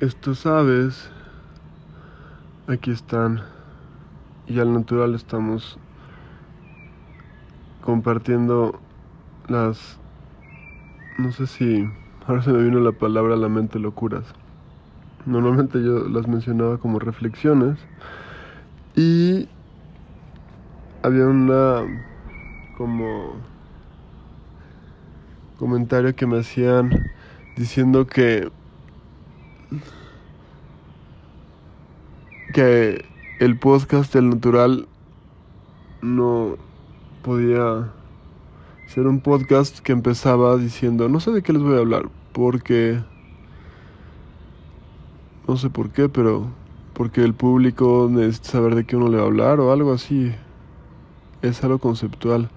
[0.00, 1.10] estos aves
[2.66, 3.42] aquí están.
[4.46, 5.78] Y al natural estamos
[7.82, 8.80] compartiendo
[9.48, 9.98] las
[11.18, 11.90] no sé si
[12.26, 14.24] ahora se me vino la palabra a la mente locuras.
[15.26, 17.78] Normalmente yo las mencionaba como reflexiones.
[18.94, 19.48] Y
[21.02, 21.82] había una
[22.76, 23.34] como
[25.58, 27.10] comentario que me hacían
[27.56, 28.50] diciendo que
[32.52, 33.04] que
[33.40, 34.88] el podcast del natural
[36.02, 36.56] no
[37.22, 37.92] podía
[38.86, 42.98] ser un podcast que empezaba diciendo no sé de qué les voy a hablar porque
[45.46, 46.50] no sé por qué pero
[46.98, 50.34] porque el público necesita saber de qué uno le va a hablar o algo así.
[51.42, 52.50] Es algo conceptual.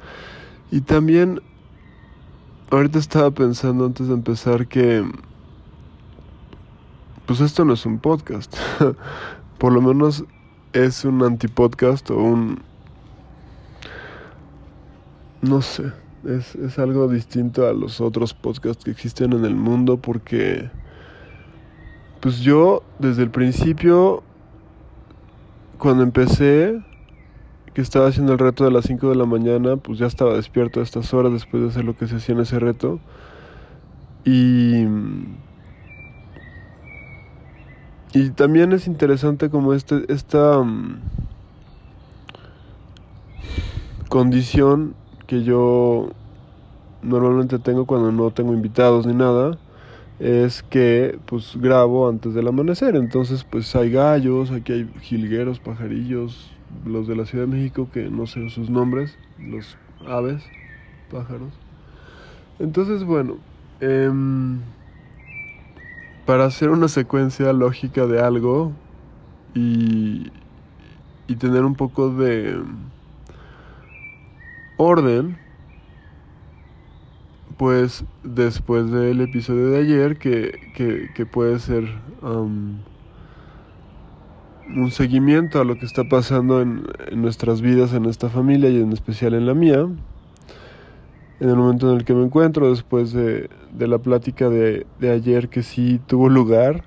[0.71, 1.41] Y también
[2.71, 5.05] ahorita estaba pensando antes de empezar que
[7.31, 8.53] pues esto no es un podcast.
[9.57, 10.25] Por lo menos
[10.73, 12.61] es un antipodcast o un...
[15.41, 15.93] No sé,
[16.25, 20.69] es, es algo distinto a los otros podcasts que existen en el mundo porque...
[22.19, 24.23] Pues yo desde el principio,
[25.77, 26.83] cuando empecé,
[27.73, 30.81] que estaba haciendo el reto de las 5 de la mañana, pues ya estaba despierto
[30.81, 32.99] a estas horas después de hacer lo que se hacía en ese reto.
[34.25, 34.85] Y
[38.13, 40.97] y también es interesante como este, esta um,
[44.09, 44.95] condición
[45.27, 46.09] que yo
[47.01, 49.57] normalmente tengo cuando no tengo invitados ni nada
[50.19, 52.95] es que pues grabo antes del amanecer.
[52.95, 56.51] Entonces pues hay gallos aquí hay jilgueros pajarillos
[56.85, 60.43] los de la Ciudad de México que no sé sus nombres los aves
[61.09, 61.53] pájaros.
[62.59, 63.37] Entonces bueno
[63.79, 64.11] eh,
[66.25, 68.71] para hacer una secuencia lógica de algo
[69.53, 70.31] y,
[71.27, 72.61] y tener un poco de
[74.77, 75.37] orden,
[77.57, 81.83] pues después del episodio de ayer, que, que, que puede ser
[82.21, 82.77] um,
[84.75, 88.81] un seguimiento a lo que está pasando en, en nuestras vidas, en esta familia y
[88.81, 89.87] en especial en la mía,
[91.41, 95.63] en el momento en el que me encuentro, después de, la plática de, ayer que
[95.63, 96.83] sí tuvo lugar,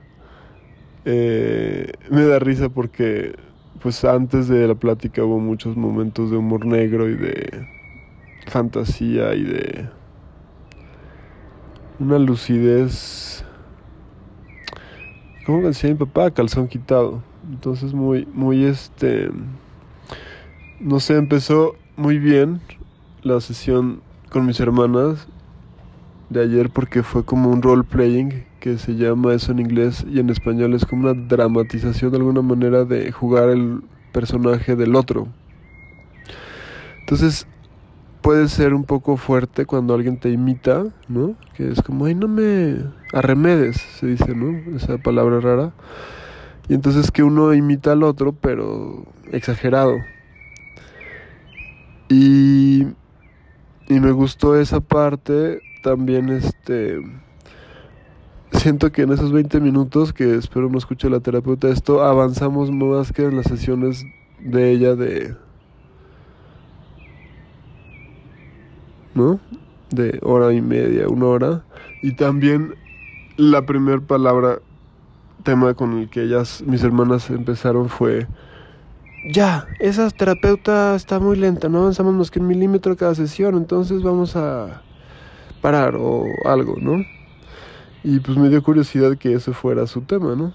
[1.04, 3.34] eh, me da risa porque
[3.82, 7.66] pues antes de la plática hubo muchos momentos de humor negro y de
[8.46, 9.88] fantasía y de
[11.98, 13.44] una lucidez,
[15.46, 16.30] ¿cómo decía mi papá?
[16.30, 17.24] Calzón quitado.
[17.50, 19.30] Entonces muy, muy este,
[20.78, 22.60] no sé, empezó muy bien
[23.24, 24.00] la sesión
[24.34, 25.28] con mis hermanas
[26.28, 30.18] de ayer porque fue como un role playing que se llama eso en inglés y
[30.18, 35.28] en español es como una dramatización de alguna manera de jugar el personaje del otro.
[36.98, 37.46] Entonces
[38.22, 41.36] puede ser un poco fuerte cuando alguien te imita, ¿no?
[41.56, 42.78] Que es como, ay, no me
[43.12, 44.74] arremedes, se dice, ¿no?
[44.74, 45.72] Esa palabra rara.
[46.68, 49.94] Y entonces que uno imita al otro, pero exagerado.
[52.08, 52.88] Y
[53.88, 57.00] y me gustó esa parte también este
[58.52, 63.12] siento que en esos 20 minutos que espero no escuche la terapeuta esto avanzamos más
[63.12, 64.04] que en las sesiones
[64.40, 65.36] de ella de
[69.14, 69.38] ¿no?
[69.90, 71.64] de hora y media, una hora
[72.02, 72.74] y también
[73.36, 74.60] la primera palabra
[75.42, 78.26] tema con el que ellas mis hermanas empezaron fue
[79.26, 84.02] ya, esa terapeuta está muy lenta, no avanzamos más que un milímetro cada sesión, entonces
[84.02, 84.82] vamos a
[85.62, 87.02] parar o algo, ¿no?
[88.02, 90.52] Y pues me dio curiosidad que ese fuera su tema, ¿no?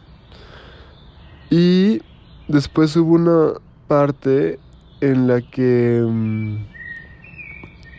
[1.50, 2.02] Y
[2.48, 3.54] después hubo una
[3.88, 4.60] parte
[5.02, 6.58] en la que mm,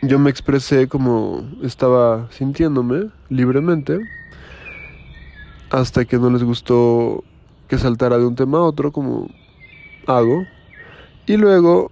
[0.03, 3.99] yo me expresé como estaba sintiéndome libremente,
[5.69, 7.25] hasta que no les gustó
[7.67, 9.27] que saltara de un tema a otro, como
[10.07, 10.45] hago
[11.31, 11.89] y luego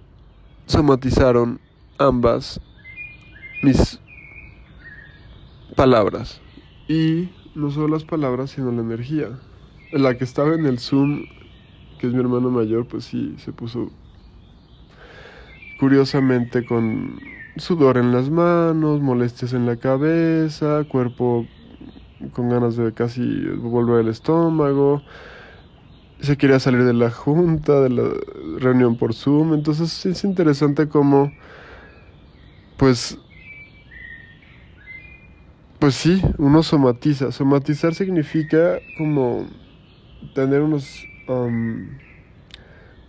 [0.66, 1.60] somatizaron
[1.96, 2.60] ambas
[3.62, 3.98] mis
[5.76, 6.42] palabras.
[6.88, 9.30] Y no solo las palabras, sino la energía.
[9.92, 11.24] La que estaba en el Zoom,
[11.98, 13.90] que es mi hermano mayor, pues sí, se puso
[15.78, 17.18] curiosamente con
[17.56, 21.46] sudor en las manos, molestias en la cabeza, cuerpo
[22.34, 25.00] con ganas de casi volver al estómago
[26.22, 28.10] se quería salir de la junta, de la
[28.58, 29.54] reunión por Zoom.
[29.54, 31.32] Entonces es interesante cómo,
[32.76, 33.18] pues,
[35.78, 37.32] pues sí, uno somatiza.
[37.32, 39.46] Somatizar significa como
[40.34, 41.06] tener unos...
[41.28, 41.86] Um,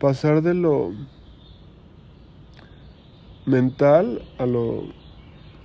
[0.01, 0.91] pasar de lo
[3.45, 4.83] mental a lo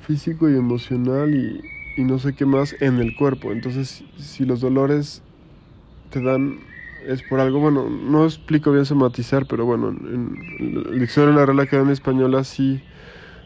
[0.06, 1.62] físico y emocional y,
[1.96, 3.50] y no sé qué más en el cuerpo.
[3.50, 5.22] Entonces, si los dolores
[6.10, 6.58] te dan
[7.06, 11.47] es por algo, bueno, no explico bien somatizar, pero bueno, en el diccionario de la
[11.47, 12.82] Real Academia Española sí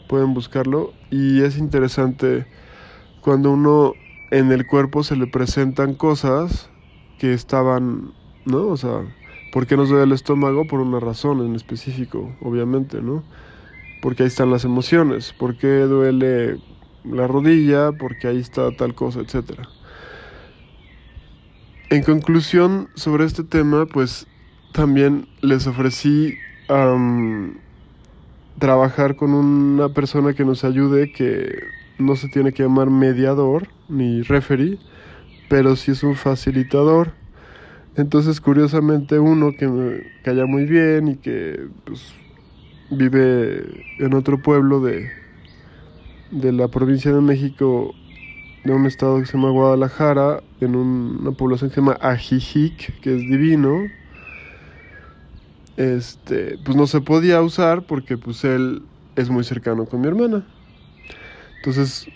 [0.09, 2.47] pueden buscarlo y es interesante
[3.21, 3.95] cuando uno
[4.31, 6.71] en el cuerpo se le presentan cosas
[7.19, 8.13] que estaban,
[8.47, 8.69] ¿no?
[8.69, 9.03] O sea,
[9.53, 10.67] ¿por qué nos duele el estómago?
[10.67, 13.25] Por una razón en específico, obviamente, ¿no?
[14.01, 16.59] Porque ahí están las emociones, ¿por qué duele
[17.05, 17.93] la rodilla?
[17.93, 19.69] Porque ahí está tal cosa, etcétera.
[21.91, 24.29] En conclusión sobre este tema, pues
[24.73, 26.39] también les ofrecí
[28.61, 31.65] trabajar con una persona que nos ayude, que
[31.99, 34.79] no se tiene que llamar mediador ni referee,
[35.49, 37.13] pero sí es un facilitador.
[37.97, 42.15] Entonces, curiosamente, uno que me calla muy bien y que pues,
[42.93, 43.65] vive
[43.99, 45.11] en otro pueblo de,
[46.31, 47.93] de la provincia de México
[48.63, 53.15] de un estado que se llama Guadalajara, en una población que se llama Ajijic, que
[53.15, 53.89] es divino.
[55.77, 58.83] Este, pues no se podía usar porque pues él
[59.17, 60.47] es muy cercano con mi hermana.
[61.57, 62.07] Entonces,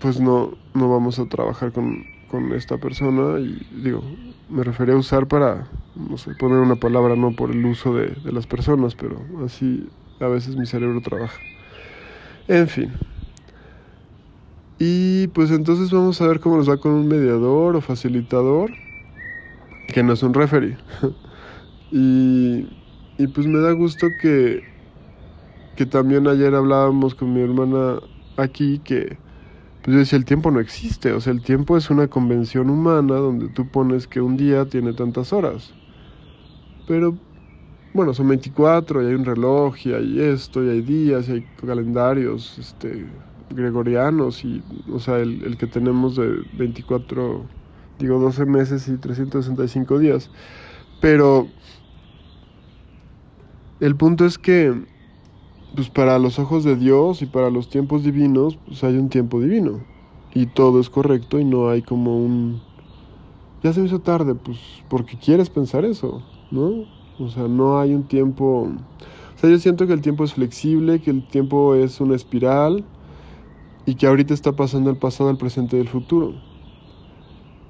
[0.00, 4.02] pues no, no vamos a trabajar con, con esta persona y digo,
[4.48, 8.08] me refería a usar para, no sé, poner una palabra no por el uso de,
[8.08, 9.88] de las personas, pero así
[10.20, 11.38] a veces mi cerebro trabaja.
[12.48, 12.92] En fin.
[14.82, 18.70] Y pues entonces vamos a ver cómo nos va con un mediador o facilitador,
[19.92, 20.78] que no es un referee.
[21.92, 22.66] y,
[23.18, 24.62] y pues me da gusto que,
[25.76, 28.00] que también ayer hablábamos con mi hermana
[28.38, 29.18] aquí que
[29.82, 33.16] pues yo decía el tiempo no existe, o sea, el tiempo es una convención humana
[33.16, 35.74] donde tú pones que un día tiene tantas horas.
[36.88, 37.18] Pero
[37.92, 41.46] bueno, son 24 y hay un reloj y hay esto y hay días y hay
[41.66, 43.06] calendarios, este
[43.50, 44.62] gregorianos y,
[44.92, 47.44] o sea, el, el, que tenemos de 24,
[47.98, 50.30] digo, 12 meses y 365 días.
[51.00, 51.48] Pero
[53.80, 54.74] el punto es que,
[55.74, 59.40] pues para los ojos de Dios y para los tiempos divinos, pues hay un tiempo
[59.40, 59.80] divino.
[60.34, 62.60] Y todo es correcto y no hay como un...
[63.62, 64.58] Ya se me hizo tarde, pues
[64.88, 66.84] porque quieres pensar eso, ¿no?
[67.18, 68.68] O sea, no hay un tiempo...
[69.34, 72.84] O sea, yo siento que el tiempo es flexible, que el tiempo es una espiral
[73.86, 76.34] y que ahorita está pasando el pasado, el presente y el futuro.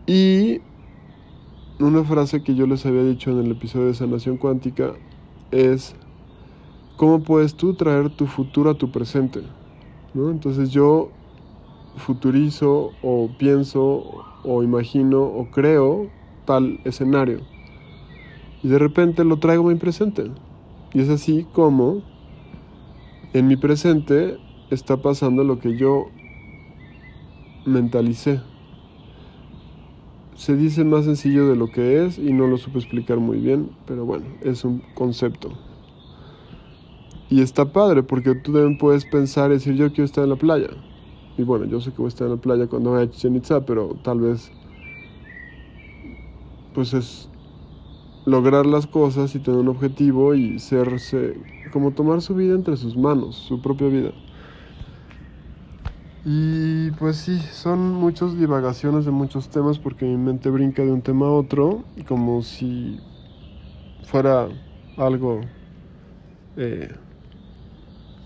[0.07, 0.61] Y
[1.79, 4.93] una frase que yo les había dicho en el episodio de sanación cuántica
[5.51, 5.95] es,
[6.97, 9.43] ¿cómo puedes tú traer tu futuro a tu presente?
[10.15, 10.31] ¿No?
[10.31, 11.11] Entonces yo
[11.97, 16.09] futurizo o pienso o imagino o creo
[16.45, 17.41] tal escenario
[18.63, 20.31] y de repente lo traigo a mi presente.
[20.93, 22.03] Y es así como
[23.33, 24.39] en mi presente
[24.71, 26.07] está pasando lo que yo
[27.67, 28.41] mentalicé.
[30.35, 33.71] Se dice más sencillo de lo que es y no lo supe explicar muy bien,
[33.87, 35.51] pero bueno, es un concepto.
[37.29, 40.37] Y está padre porque tú también puedes pensar y decir yo quiero estar en la
[40.37, 40.71] playa.
[41.37, 43.37] Y bueno, yo sé que voy a estar en la playa cuando vaya a Chichen
[43.37, 44.51] Itza, pero tal vez
[46.75, 47.29] pues es
[48.25, 51.37] lograr las cosas y tener un objetivo y serse
[51.73, 54.13] como tomar su vida entre sus manos, su propia vida.
[56.25, 61.01] Y pues sí, son muchas divagaciones de muchos temas porque mi mente brinca de un
[61.01, 63.01] tema a otro, como si
[64.05, 64.49] fuera
[64.99, 65.41] algo
[66.59, 66.95] eh,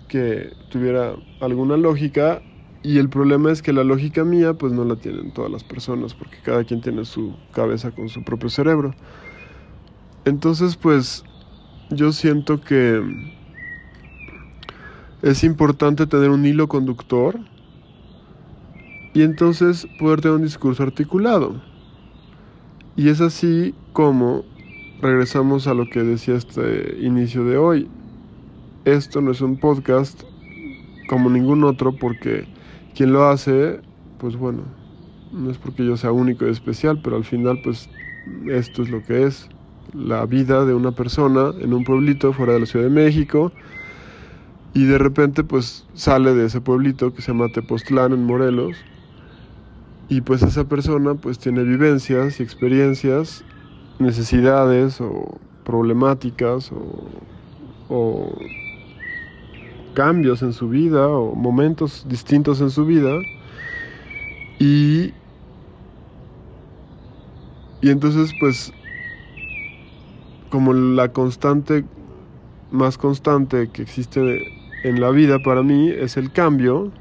[0.08, 2.42] que tuviera alguna lógica.
[2.82, 6.14] Y el problema es que la lógica mía pues no la tienen todas las personas
[6.14, 8.92] porque cada quien tiene su cabeza con su propio cerebro.
[10.24, 11.22] Entonces pues
[11.90, 13.00] yo siento que
[15.22, 17.38] es importante tener un hilo conductor
[19.14, 21.62] y entonces poder tener un discurso articulado.
[22.96, 24.44] Y es así como
[25.00, 27.88] regresamos a lo que decía este inicio de hoy.
[28.84, 30.22] Esto no es un podcast
[31.08, 32.46] como ningún otro porque
[32.94, 33.80] quien lo hace,
[34.18, 34.62] pues bueno,
[35.32, 37.88] no es porque yo sea único y especial, pero al final pues
[38.50, 39.48] esto es lo que es
[39.92, 43.52] la vida de una persona en un pueblito fuera de la Ciudad de México
[44.72, 48.76] y de repente pues sale de ese pueblito que se llama Tepoztlán en Morelos
[50.08, 53.44] y pues esa persona pues tiene vivencias y experiencias,
[53.98, 57.08] necesidades o problemáticas o,
[57.88, 58.34] o
[59.94, 63.18] cambios en su vida o momentos distintos en su vida.
[64.58, 65.12] Y
[67.80, 68.72] y entonces pues
[70.50, 71.84] como la constante
[72.70, 74.52] más constante que existe
[74.84, 76.92] en la vida para mí es el cambio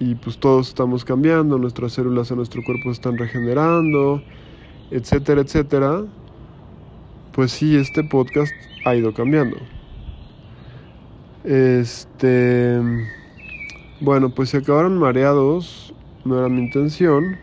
[0.00, 4.22] y pues todos estamos cambiando, nuestras células en nuestro cuerpo se están regenerando,
[4.90, 6.04] etcétera, etcétera,
[7.32, 8.50] pues sí, este podcast
[8.86, 9.58] ha ido cambiando.
[11.44, 12.80] Este,
[14.00, 17.36] bueno, pues se acabaron mareados, no era mi intención,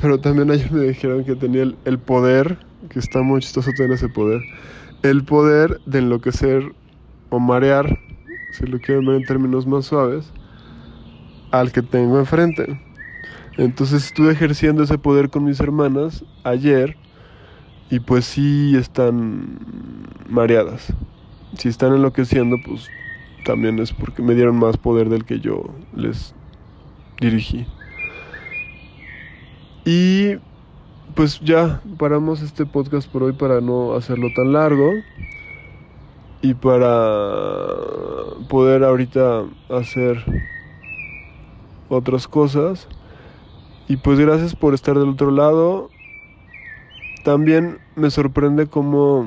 [0.00, 2.56] pero también ellos me dijeron que tenía el, el poder,
[2.88, 4.40] que está muy chistoso tener ese poder,
[5.02, 6.72] el poder de enloquecer
[7.30, 7.98] o marear,
[8.52, 10.32] si lo quieren ver en términos más suaves,
[11.50, 12.80] al que tengo enfrente.
[13.56, 16.96] Entonces estuve ejerciendo ese poder con mis hermanas ayer
[17.90, 19.58] y pues sí están
[20.28, 20.92] mareadas.
[21.56, 22.88] Si están enloqueciendo, pues
[23.44, 26.34] también es porque me dieron más poder del que yo les
[27.20, 27.66] dirigí.
[29.84, 30.36] Y
[31.14, 34.90] pues ya paramos este podcast por hoy para no hacerlo tan largo
[36.42, 36.88] y para
[38.48, 40.24] poder ahorita hacer
[41.88, 42.88] otras cosas.
[43.88, 45.90] Y pues gracias por estar del otro lado.
[47.24, 49.26] También me sorprende cómo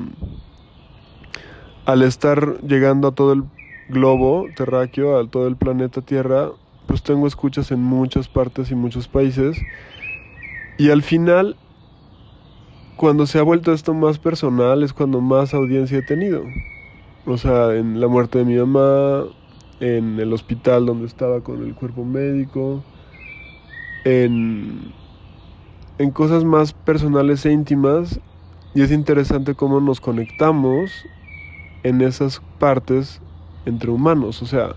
[1.85, 3.43] al estar llegando a todo el
[3.89, 6.51] globo terráqueo, a todo el planeta Tierra,
[6.87, 9.59] pues tengo escuchas en muchas partes y muchos países.
[10.77, 11.55] Y al final,
[12.95, 16.43] cuando se ha vuelto esto más personal, es cuando más audiencia he tenido.
[17.25, 19.25] O sea, en la muerte de mi mamá,
[19.79, 22.83] en el hospital donde estaba con el cuerpo médico,
[24.05, 24.91] en,
[25.97, 28.19] en cosas más personales e íntimas.
[28.75, 30.91] Y es interesante cómo nos conectamos
[31.83, 33.21] en esas partes
[33.65, 34.41] entre humanos.
[34.41, 34.75] O sea,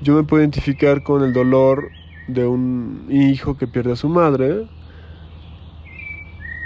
[0.00, 1.90] yo me puedo identificar con el dolor
[2.26, 4.66] de un hijo que pierde a su madre,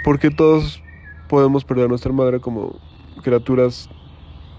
[0.03, 0.81] porque todos
[1.27, 2.79] podemos perder a nuestra madre como
[3.21, 3.89] criaturas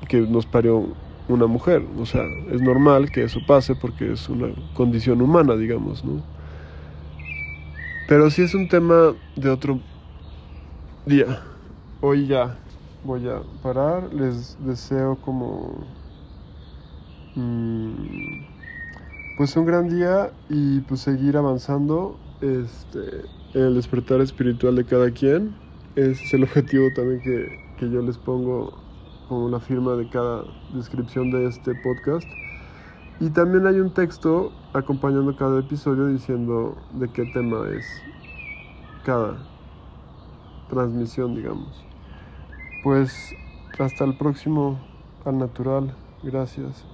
[0.09, 0.95] que nos parió
[1.29, 1.85] una mujer.
[1.99, 6.23] O sea, es normal que eso pase porque es una condición humana, digamos, ¿no?
[8.09, 9.81] Pero si es un tema de otro
[11.05, 11.43] día.
[12.01, 12.57] Hoy ya
[13.05, 14.13] voy a parar.
[14.13, 15.87] Les deseo como...
[17.35, 18.45] Mm,
[19.37, 23.01] pues un gran día y pues seguir avanzando este,
[23.55, 25.55] en el despertar espiritual de cada quien.
[25.95, 27.47] Ese es el objetivo también que,
[27.79, 28.88] que yo les pongo
[29.29, 32.29] como la firma de cada descripción de este podcast.
[33.21, 37.85] Y también hay un texto acompañando cada episodio diciendo de qué tema es
[39.05, 39.39] cada
[40.69, 41.85] transmisión, digamos.
[42.85, 43.35] Pues
[43.79, 44.79] hasta el próximo
[45.25, 45.95] al natural.
[46.23, 46.85] Gracias.